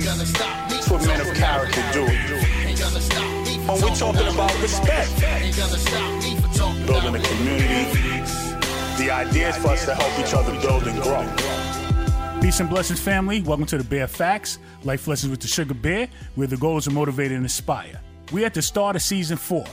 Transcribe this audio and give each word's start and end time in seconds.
things 0.00 0.16
gonna 0.16 0.26
stop 0.26 0.68
me 0.68 0.74
that's 0.74 0.90
what 0.90 1.06
men 1.06 1.20
of 1.20 1.34
character 1.34 1.82
do. 1.92 2.04
Ain't 2.04 2.78
gonna 2.78 3.00
stop 3.00 3.46
me 3.46 3.54
for 3.66 3.72
When 3.72 3.82
we're 3.82 3.96
talking 3.96 4.34
about 4.34 4.62
respect, 4.62 5.22
Ain't 5.22 5.56
gonna 5.56 5.78
stop 5.78 6.22
me 6.22 6.36
for 6.36 6.58
talking 6.58 6.86
building 6.86 7.14
a 7.16 7.20
community, 7.20 8.22
the 9.02 9.10
idea 9.10 9.48
is 9.50 9.56
for 9.56 9.68
us 9.68 9.84
to 9.84 9.94
help 9.94 10.18
each 10.18 10.34
other 10.34 10.52
build 10.60 10.86
and 10.86 11.02
grow. 11.02 12.40
Peace 12.40 12.60
and 12.60 12.70
blessings, 12.70 13.00
family. 13.00 13.42
Welcome 13.42 13.66
to 13.66 13.78
the 13.78 13.84
Bear 13.84 14.06
Facts, 14.06 14.58
Life 14.84 15.08
Lessons 15.08 15.30
with 15.30 15.40
the 15.40 15.48
Sugar 15.48 15.74
Bear, 15.74 16.08
where 16.36 16.46
the 16.46 16.56
goals 16.56 16.86
are 16.86 16.92
motivated 16.92 17.32
and 17.32 17.44
inspire. 17.44 18.00
We're 18.32 18.46
at 18.46 18.54
the 18.54 18.62
start 18.62 18.94
of 18.94 19.02
season 19.02 19.36
four. 19.36 19.64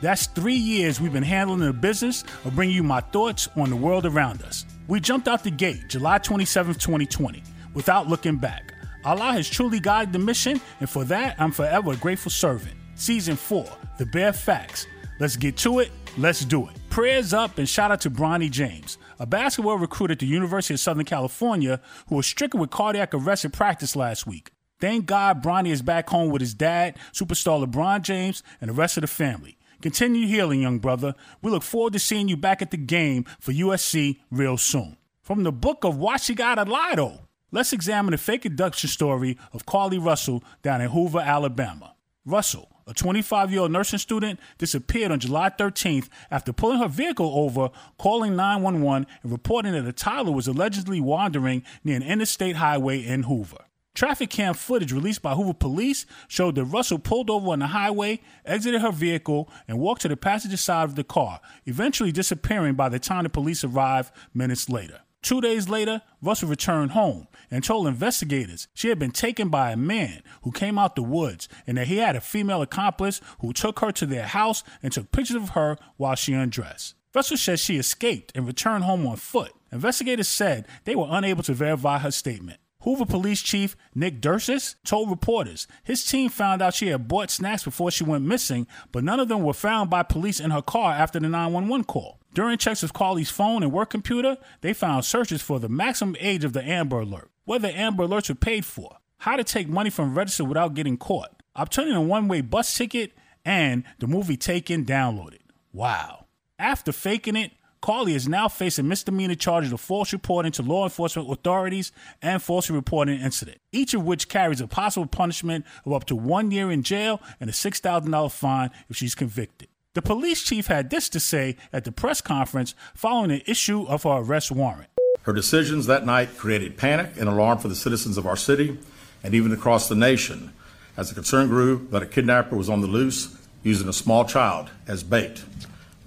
That's 0.00 0.26
three 0.26 0.54
years 0.54 1.00
we've 1.00 1.12
been 1.12 1.22
handling 1.22 1.60
the 1.60 1.72
business 1.72 2.24
of 2.44 2.54
bringing 2.54 2.74
you 2.74 2.82
my 2.82 3.00
thoughts 3.00 3.48
on 3.56 3.70
the 3.70 3.76
world 3.76 4.06
around 4.06 4.42
us. 4.42 4.64
We 4.88 5.00
jumped 5.00 5.28
out 5.28 5.44
the 5.44 5.50
gate 5.50 5.88
July 5.88 6.18
27th, 6.18 6.78
2020, 6.78 7.42
without 7.74 8.08
looking 8.08 8.36
back. 8.36 8.73
Allah 9.04 9.32
has 9.32 9.48
truly 9.48 9.80
guided 9.80 10.12
the 10.12 10.18
mission, 10.18 10.60
and 10.80 10.88
for 10.88 11.04
that, 11.04 11.36
I'm 11.38 11.52
forever 11.52 11.92
a 11.92 11.96
grateful 11.96 12.30
servant. 12.30 12.74
Season 12.94 13.36
four, 13.36 13.66
The 13.98 14.06
Bear 14.06 14.32
Facts. 14.32 14.86
Let's 15.20 15.36
get 15.36 15.56
to 15.58 15.80
it. 15.80 15.90
Let's 16.16 16.44
do 16.44 16.68
it. 16.68 16.76
Prayers 16.90 17.34
up 17.34 17.58
and 17.58 17.68
shout 17.68 17.90
out 17.90 18.00
to 18.02 18.10
Bronny 18.10 18.50
James, 18.50 18.98
a 19.18 19.26
basketball 19.26 19.78
recruit 19.78 20.10
at 20.10 20.20
the 20.20 20.26
University 20.26 20.74
of 20.74 20.80
Southern 20.80 21.04
California 21.04 21.80
who 22.08 22.16
was 22.16 22.26
stricken 22.26 22.60
with 22.60 22.70
cardiac 22.70 23.12
arrest 23.12 23.44
in 23.44 23.50
practice 23.50 23.96
last 23.96 24.26
week. 24.26 24.52
Thank 24.80 25.06
God 25.06 25.42
Bronny 25.42 25.70
is 25.70 25.82
back 25.82 26.08
home 26.08 26.30
with 26.30 26.40
his 26.40 26.54
dad, 26.54 26.96
superstar 27.12 27.64
LeBron 27.64 28.02
James, 28.02 28.42
and 28.60 28.70
the 28.70 28.74
rest 28.74 28.96
of 28.96 29.02
the 29.02 29.06
family. 29.06 29.58
Continue 29.82 30.26
healing, 30.26 30.62
young 30.62 30.78
brother. 30.78 31.14
We 31.42 31.50
look 31.50 31.62
forward 31.62 31.92
to 31.92 31.98
seeing 31.98 32.28
you 32.28 32.36
back 32.36 32.62
at 32.62 32.70
the 32.70 32.76
game 32.76 33.24
for 33.38 33.52
USC 33.52 34.20
real 34.30 34.56
soon. 34.56 34.96
From 35.20 35.42
the 35.42 35.52
book 35.52 35.84
of 35.84 35.96
Why 35.96 36.16
She 36.16 36.34
Gotta 36.34 36.64
Lie 36.64 36.94
Though, 36.96 37.20
let's 37.54 37.72
examine 37.72 38.10
the 38.10 38.18
fake 38.18 38.44
abduction 38.44 38.88
story 38.88 39.38
of 39.52 39.64
Carlee 39.64 40.04
Russell 40.04 40.42
down 40.62 40.80
in 40.80 40.90
Hoover, 40.90 41.20
Alabama. 41.20 41.94
Russell, 42.26 42.68
a 42.86 42.94
25 42.94 43.52
year 43.52 43.60
old 43.60 43.70
nursing 43.70 43.98
student, 43.98 44.40
disappeared 44.58 45.12
on 45.12 45.20
July 45.20 45.50
13th 45.50 46.08
after 46.30 46.52
pulling 46.52 46.80
her 46.80 46.88
vehicle 46.88 47.30
over, 47.32 47.70
calling 47.96 48.34
911, 48.34 49.06
and 49.22 49.32
reporting 49.32 49.72
that 49.72 49.86
a 49.86 49.92
toddler 49.92 50.32
was 50.32 50.48
allegedly 50.48 51.00
wandering 51.00 51.62
near 51.84 51.96
an 51.96 52.02
interstate 52.02 52.56
highway 52.56 53.04
in 53.04 53.22
Hoover. 53.24 53.64
Traffic 53.94 54.30
cam 54.30 54.54
footage 54.54 54.90
released 54.90 55.22
by 55.22 55.34
Hoover 55.34 55.54
police 55.54 56.06
showed 56.26 56.56
that 56.56 56.64
Russell 56.64 56.98
pulled 56.98 57.30
over 57.30 57.50
on 57.50 57.60
the 57.60 57.68
highway, 57.68 58.20
exited 58.44 58.80
her 58.80 58.90
vehicle, 58.90 59.48
and 59.68 59.78
walked 59.78 60.02
to 60.02 60.08
the 60.08 60.16
passenger 60.16 60.56
side 60.56 60.84
of 60.84 60.96
the 60.96 61.04
car, 61.04 61.40
eventually 61.66 62.10
disappearing 62.10 62.74
by 62.74 62.88
the 62.88 62.98
time 62.98 63.22
the 63.22 63.28
police 63.28 63.62
arrived 63.62 64.10
minutes 64.34 64.68
later. 64.68 65.03
Two 65.24 65.40
days 65.40 65.70
later, 65.70 66.02
Russell 66.20 66.50
returned 66.50 66.90
home 66.90 67.28
and 67.50 67.64
told 67.64 67.86
investigators 67.86 68.68
she 68.74 68.90
had 68.90 68.98
been 68.98 69.10
taken 69.10 69.48
by 69.48 69.70
a 69.70 69.76
man 69.76 70.22
who 70.42 70.52
came 70.52 70.78
out 70.78 70.96
the 70.96 71.02
woods 71.02 71.48
and 71.66 71.78
that 71.78 71.86
he 71.86 71.96
had 71.96 72.14
a 72.14 72.20
female 72.20 72.60
accomplice 72.60 73.22
who 73.40 73.54
took 73.54 73.80
her 73.80 73.90
to 73.92 74.04
their 74.04 74.26
house 74.26 74.62
and 74.82 74.92
took 74.92 75.10
pictures 75.12 75.36
of 75.36 75.48
her 75.50 75.78
while 75.96 76.14
she 76.14 76.34
undressed. 76.34 76.94
Russell 77.14 77.38
says 77.38 77.58
she 77.58 77.78
escaped 77.78 78.32
and 78.34 78.46
returned 78.46 78.84
home 78.84 79.06
on 79.06 79.16
foot. 79.16 79.52
Investigators 79.72 80.28
said 80.28 80.68
they 80.84 80.94
were 80.94 81.08
unable 81.08 81.42
to 81.44 81.54
verify 81.54 82.00
her 82.00 82.10
statement. 82.10 82.60
Hoover 82.84 83.06
Police 83.06 83.40
Chief 83.40 83.76
Nick 83.94 84.20
Derzis 84.20 84.74
told 84.84 85.08
reporters 85.08 85.66
his 85.82 86.04
team 86.04 86.28
found 86.28 86.60
out 86.60 86.74
she 86.74 86.88
had 86.88 87.08
bought 87.08 87.30
snacks 87.30 87.64
before 87.64 87.90
she 87.90 88.04
went 88.04 88.26
missing, 88.26 88.66
but 88.92 89.02
none 89.02 89.18
of 89.18 89.28
them 89.28 89.42
were 89.42 89.54
found 89.54 89.88
by 89.88 90.02
police 90.02 90.38
in 90.38 90.50
her 90.50 90.60
car 90.60 90.92
after 90.92 91.18
the 91.18 91.28
911 91.28 91.84
call. 91.84 92.20
During 92.34 92.58
checks 92.58 92.82
of 92.82 92.92
Carlee's 92.92 93.30
phone 93.30 93.62
and 93.62 93.72
work 93.72 93.88
computer, 93.88 94.36
they 94.60 94.74
found 94.74 95.06
searches 95.06 95.40
for 95.40 95.58
the 95.58 95.68
maximum 95.68 96.14
age 96.20 96.44
of 96.44 96.52
the 96.52 96.62
Amber 96.62 97.00
Alert, 97.00 97.30
whether 97.46 97.68
Amber 97.68 98.06
Alerts 98.06 98.28
were 98.28 98.34
paid 98.34 98.66
for, 98.66 98.98
how 99.18 99.36
to 99.36 99.44
take 99.44 99.66
money 99.68 99.88
from 99.88 100.14
register 100.14 100.44
without 100.44 100.74
getting 100.74 100.98
caught, 100.98 101.42
obtaining 101.56 101.94
a 101.94 102.02
one 102.02 102.28
way 102.28 102.42
bus 102.42 102.76
ticket, 102.76 103.12
and 103.46 103.84
the 103.98 104.06
movie 104.06 104.36
Taken 104.36 104.84
downloaded. 104.84 105.40
Wow. 105.72 106.26
After 106.58 106.92
faking 106.92 107.36
it, 107.36 107.52
Carlee 107.84 108.14
is 108.14 108.26
now 108.26 108.48
facing 108.48 108.88
misdemeanor 108.88 109.34
charges 109.34 109.70
of 109.70 109.78
false 109.78 110.10
reporting 110.14 110.50
to 110.52 110.62
law 110.62 110.84
enforcement 110.84 111.30
authorities 111.30 111.92
and 112.22 112.42
falsely 112.42 112.74
reporting 112.74 113.16
an 113.16 113.20
incident, 113.20 113.58
each 113.72 113.92
of 113.92 114.06
which 114.06 114.30
carries 114.30 114.62
a 114.62 114.66
possible 114.66 115.04
punishment 115.06 115.66
of 115.84 115.92
up 115.92 116.04
to 116.06 116.16
one 116.16 116.50
year 116.50 116.72
in 116.72 116.82
jail 116.82 117.20
and 117.40 117.50
a 117.50 117.52
$6,000 117.52 118.32
fine 118.32 118.70
if 118.88 118.96
she's 118.96 119.14
convicted. 119.14 119.68
The 119.92 120.00
police 120.00 120.42
chief 120.42 120.68
had 120.68 120.88
this 120.88 121.10
to 121.10 121.20
say 121.20 121.56
at 121.74 121.84
the 121.84 121.92
press 121.92 122.22
conference 122.22 122.74
following 122.94 123.28
the 123.28 123.50
issue 123.50 123.84
of 123.86 124.04
her 124.04 124.12
arrest 124.12 124.50
warrant. 124.50 124.88
Her 125.24 125.34
decisions 125.34 125.84
that 125.84 126.06
night 126.06 126.38
created 126.38 126.78
panic 126.78 127.10
and 127.18 127.28
alarm 127.28 127.58
for 127.58 127.68
the 127.68 127.76
citizens 127.76 128.16
of 128.16 128.26
our 128.26 128.34
city 128.34 128.78
and 129.22 129.34
even 129.34 129.52
across 129.52 129.90
the 129.90 129.94
nation 129.94 130.54
as 130.96 131.10
the 131.10 131.14
concern 131.14 131.48
grew 131.48 131.86
that 131.90 132.02
a 132.02 132.06
kidnapper 132.06 132.56
was 132.56 132.70
on 132.70 132.80
the 132.80 132.86
loose 132.86 133.36
using 133.62 133.90
a 133.90 133.92
small 133.92 134.24
child 134.24 134.70
as 134.88 135.02
bait. 135.02 135.44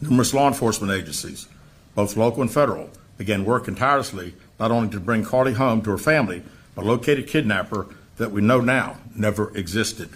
Numerous 0.02 0.34
law 0.34 0.48
enforcement 0.48 0.92
agencies, 0.92 1.48
both 1.98 2.16
local 2.16 2.44
and 2.44 2.54
federal, 2.54 2.92
began 3.18 3.44
working 3.44 3.74
tirelessly 3.74 4.36
not 4.60 4.70
only 4.70 4.88
to 4.88 5.00
bring 5.00 5.26
Carlee 5.26 5.56
home 5.56 5.82
to 5.82 5.90
her 5.90 5.98
family, 5.98 6.44
but 6.76 6.86
locate 6.86 7.18
a 7.18 7.24
kidnapper 7.24 7.88
that 8.18 8.30
we 8.32 8.40
know 8.40 8.62
now 8.62 8.98
never 9.16 9.50
existed. 9.58 10.08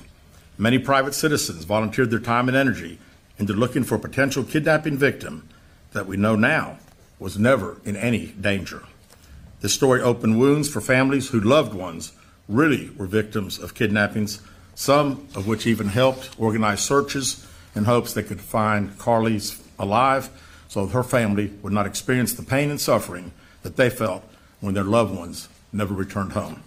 Many 0.60 0.78
private 0.78 1.16
citizens 1.16 1.64
volunteered 1.64 2.12
their 2.12 2.20
time 2.20 2.48
and 2.48 2.56
energy 2.56 3.00
into 3.40 3.54
looking 3.54 3.84
for 3.84 3.96
a 3.96 4.00
potential 4.00 4.44
kidnapping 4.44 4.96
victim 4.96 5.50
that 5.94 6.06
we 6.06 6.18
know 6.18 6.36
now 6.36 6.78
was 7.18 7.40
never 7.40 7.82
in 7.84 7.96
any 7.96 8.28
danger. 8.28 8.84
This 9.62 9.74
story 9.74 10.02
opened 10.02 10.40
wounds 10.40 10.70
for 10.70 10.82
families 10.82 11.30
whose 11.30 11.46
loved 11.46 11.74
ones 11.74 12.12
really 12.48 12.92
were 12.92 13.08
victims 13.08 13.58
of 13.58 13.74
kidnappings, 13.74 14.40
some 14.76 15.28
of 15.34 15.48
which 15.48 15.66
even 15.66 15.88
helped 15.88 16.30
organize 16.40 16.82
searches 16.82 17.48
in 17.74 17.86
hopes 17.86 18.14
they 18.14 18.22
could 18.22 18.40
find 18.40 19.00
Carlee's 19.00 19.60
alive 19.80 20.30
so 20.72 20.88
her 20.88 21.04
family 21.04 21.52
would 21.62 21.74
not 21.74 21.86
experience 21.86 22.32
the 22.32 22.42
pain 22.42 22.70
and 22.70 22.80
suffering 22.80 23.34
that 23.62 23.76
they 23.76 23.90
felt 23.90 24.24
when 24.62 24.74
their 24.74 24.86
loved 24.86 25.14
ones 25.14 25.50
never 25.74 25.94
returned 25.94 26.32
home. 26.32 26.64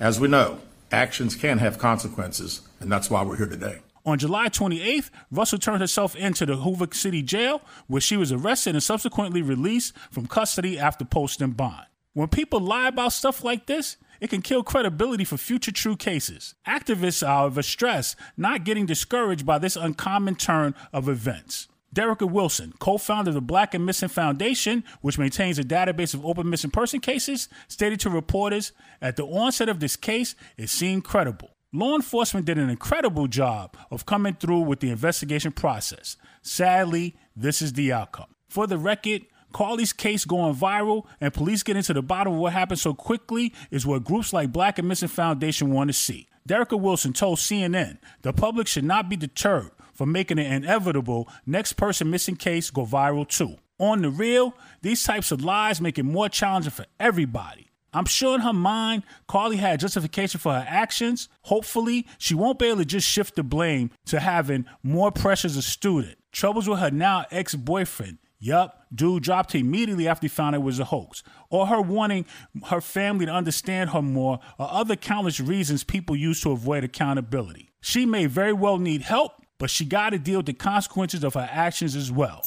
As 0.00 0.18
we 0.18 0.28
know, 0.28 0.60
actions 0.90 1.36
can 1.36 1.58
have 1.58 1.76
consequences, 1.76 2.62
and 2.80 2.90
that's 2.90 3.10
why 3.10 3.22
we're 3.22 3.36
here 3.36 3.46
today. 3.46 3.80
On 4.06 4.18
July 4.18 4.48
28th, 4.48 5.10
Russell 5.30 5.58
turned 5.58 5.82
herself 5.82 6.16
into 6.16 6.46
the 6.46 6.56
Hoover 6.56 6.88
City 6.92 7.20
Jail, 7.20 7.60
where 7.86 8.00
she 8.00 8.16
was 8.16 8.32
arrested 8.32 8.74
and 8.74 8.82
subsequently 8.82 9.42
released 9.42 9.94
from 10.10 10.26
custody 10.26 10.78
after 10.78 11.04
posting 11.04 11.50
bond. 11.50 11.84
When 12.14 12.28
people 12.28 12.60
lie 12.60 12.88
about 12.88 13.12
stuff 13.12 13.44
like 13.44 13.66
this, 13.66 13.98
it 14.22 14.30
can 14.30 14.40
kill 14.40 14.62
credibility 14.62 15.24
for 15.24 15.36
future 15.36 15.70
true 15.70 15.96
cases. 15.96 16.54
Activists, 16.66 17.26
however, 17.26 17.60
stress 17.60 18.16
not 18.38 18.64
getting 18.64 18.86
discouraged 18.86 19.44
by 19.44 19.58
this 19.58 19.76
uncommon 19.76 20.36
turn 20.36 20.74
of 20.94 21.10
events. 21.10 21.68
Derrica 21.94 22.30
Wilson, 22.30 22.72
co 22.78 22.96
founder 22.96 23.30
of 23.30 23.34
the 23.34 23.40
Black 23.40 23.74
and 23.74 23.84
Missing 23.84 24.08
Foundation, 24.08 24.82
which 25.02 25.18
maintains 25.18 25.58
a 25.58 25.64
database 25.64 26.14
of 26.14 26.24
open 26.24 26.48
missing 26.48 26.70
person 26.70 27.00
cases, 27.00 27.48
stated 27.68 28.00
to 28.00 28.10
reporters 28.10 28.72
at 29.00 29.16
the 29.16 29.24
onset 29.24 29.68
of 29.68 29.80
this 29.80 29.96
case, 29.96 30.34
it 30.56 30.70
seemed 30.70 31.04
credible. 31.04 31.50
Law 31.74 31.94
enforcement 31.94 32.46
did 32.46 32.58
an 32.58 32.70
incredible 32.70 33.26
job 33.26 33.76
of 33.90 34.06
coming 34.06 34.34
through 34.34 34.60
with 34.60 34.80
the 34.80 34.90
investigation 34.90 35.52
process. 35.52 36.16
Sadly, 36.42 37.16
this 37.36 37.62
is 37.62 37.74
the 37.74 37.92
outcome. 37.92 38.34
For 38.48 38.66
the 38.66 38.78
record, 38.78 39.22
Carlee's 39.52 39.92
case 39.92 40.24
going 40.24 40.54
viral 40.54 41.06
and 41.20 41.32
police 41.32 41.62
getting 41.62 41.82
to 41.82 41.94
the 41.94 42.02
bottom 42.02 42.34
of 42.34 42.38
what 42.38 42.52
happened 42.52 42.80
so 42.80 42.94
quickly 42.94 43.54
is 43.70 43.86
what 43.86 44.04
groups 44.04 44.32
like 44.32 44.52
Black 44.52 44.78
and 44.78 44.88
Missing 44.88 45.08
Foundation 45.08 45.70
want 45.70 45.88
to 45.88 45.94
see. 45.94 46.28
Derrica 46.48 46.78
Wilson 46.78 47.12
told 47.12 47.38
CNN 47.38 47.98
the 48.22 48.32
public 48.32 48.66
should 48.66 48.84
not 48.84 49.08
be 49.08 49.16
deterred 49.16 49.70
from 50.02 50.10
making 50.10 50.36
it 50.36 50.50
inevitable 50.50 51.28
next 51.46 51.74
person 51.74 52.10
missing 52.10 52.34
case 52.34 52.70
go 52.70 52.84
viral 52.84 53.28
too. 53.28 53.54
On 53.78 54.02
the 54.02 54.10
real, 54.10 54.52
these 54.80 55.04
types 55.04 55.30
of 55.30 55.44
lies 55.44 55.80
make 55.80 55.96
it 55.96 56.02
more 56.02 56.28
challenging 56.28 56.72
for 56.72 56.86
everybody. 56.98 57.70
I'm 57.92 58.06
sure 58.06 58.34
in 58.34 58.40
her 58.40 58.52
mind, 58.52 59.04
Carlee 59.28 59.58
had 59.58 59.78
justification 59.78 60.40
for 60.40 60.54
her 60.54 60.66
actions. 60.68 61.28
Hopefully, 61.42 62.04
she 62.18 62.34
won't 62.34 62.58
be 62.58 62.66
able 62.66 62.78
to 62.78 62.84
just 62.84 63.06
shift 63.06 63.36
the 63.36 63.44
blame 63.44 63.92
to 64.06 64.18
having 64.18 64.64
more 64.82 65.12
pressure 65.12 65.46
as 65.46 65.56
a 65.56 65.62
student, 65.62 66.18
troubles 66.32 66.68
with 66.68 66.80
her 66.80 66.90
now 66.90 67.24
ex 67.30 67.54
boyfriend, 67.54 68.18
Yup, 68.40 68.86
dude 68.92 69.22
dropped 69.22 69.54
immediately 69.54 70.08
after 70.08 70.24
he 70.24 70.28
found 70.28 70.56
it 70.56 70.62
was 70.62 70.80
a 70.80 70.84
hoax. 70.86 71.22
Or 71.48 71.68
her 71.68 71.80
wanting 71.80 72.26
her 72.70 72.80
family 72.80 73.26
to 73.26 73.32
understand 73.32 73.90
her 73.90 74.02
more, 74.02 74.40
or 74.58 74.68
other 74.68 74.96
countless 74.96 75.38
reasons 75.38 75.84
people 75.84 76.16
use 76.16 76.40
to 76.40 76.50
avoid 76.50 76.82
accountability. 76.82 77.70
She 77.80 78.04
may 78.04 78.26
very 78.26 78.52
well 78.52 78.78
need 78.78 79.02
help, 79.02 79.41
but 79.62 79.70
she 79.70 79.84
got 79.84 80.10
to 80.10 80.18
deal 80.18 80.40
with 80.40 80.46
the 80.46 80.52
consequences 80.52 81.22
of 81.22 81.34
her 81.34 81.48
actions 81.48 81.94
as 81.94 82.10
well. 82.10 82.42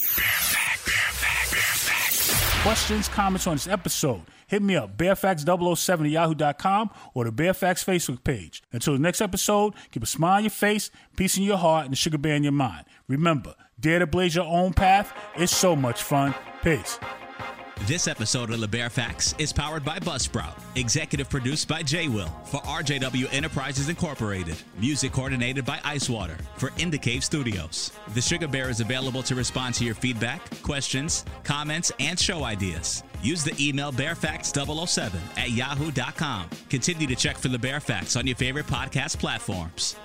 Questions, 2.61 3.07
comments 3.07 3.47
on 3.47 3.55
this 3.55 3.69
episode, 3.69 4.23
hit 4.47 4.61
me 4.61 4.75
up, 4.75 4.97
bearfacts007 4.97 6.01
at 6.01 6.11
yahoo.com 6.11 6.89
or 7.13 7.23
the 7.23 7.31
Bearfax 7.31 7.85
Facebook 7.85 8.21
page. 8.25 8.61
Until 8.73 8.91
the 8.91 8.99
next 8.99 9.21
episode, 9.21 9.75
keep 9.91 10.03
a 10.03 10.05
smile 10.05 10.35
on 10.35 10.43
your 10.43 10.49
face, 10.49 10.91
peace 11.15 11.37
in 11.37 11.43
your 11.43 11.55
heart, 11.55 11.85
and 11.85 11.93
a 11.93 11.95
sugar 11.95 12.17
bear 12.17 12.35
in 12.35 12.43
your 12.43 12.51
mind. 12.51 12.83
Remember, 13.07 13.55
dare 13.79 13.99
to 13.99 14.07
blaze 14.07 14.35
your 14.35 14.43
own 14.43 14.73
path. 14.73 15.13
It's 15.37 15.55
so 15.55 15.73
much 15.73 16.03
fun. 16.03 16.35
Peace. 16.63 16.99
This 17.81 18.07
episode 18.07 18.49
of 18.49 18.61
the 18.61 18.67
Bear 18.67 18.89
Facts 18.89 19.35
is 19.37 19.53
powered 19.53 19.85
by 19.85 19.99
Buzzsprout, 19.99 20.57
executive 20.75 21.29
produced 21.29 21.67
by 21.67 21.83
J 21.83 22.07
Will 22.07 22.29
for 22.45 22.59
RJW 22.61 23.31
Enterprises 23.31 23.89
Incorporated, 23.89 24.55
music 24.79 25.11
coordinated 25.11 25.65
by 25.65 25.77
Icewater 25.79 26.39
for 26.57 26.69
Indicave 26.79 27.21
Studios. 27.21 27.91
The 28.15 28.21
Sugar 28.21 28.47
Bear 28.47 28.69
is 28.69 28.79
available 28.79 29.21
to 29.23 29.35
respond 29.35 29.75
to 29.75 29.83
your 29.85 29.93
feedback, 29.93 30.41
questions, 30.63 31.25
comments, 31.43 31.91
and 31.99 32.19
show 32.19 32.43
ideas. 32.43 33.03
Use 33.21 33.43
the 33.43 33.53
email 33.59 33.91
bearfacts007 33.91 35.13
at 35.37 35.51
yahoo.com. 35.51 36.49
Continue 36.69 37.05
to 37.05 37.15
check 37.15 37.37
for 37.37 37.49
the 37.49 37.59
Bear 37.59 37.79
Facts 37.79 38.15
on 38.15 38.25
your 38.25 38.37
favorite 38.37 38.65
podcast 38.65 39.19
platforms. 39.19 39.95